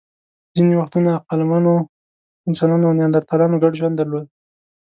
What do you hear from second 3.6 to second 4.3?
ګډ ژوند درلود.